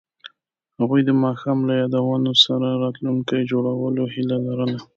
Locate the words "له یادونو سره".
1.67-2.67